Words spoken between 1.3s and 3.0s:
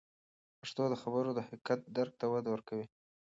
د حقیقت درک ته وده ورکوي.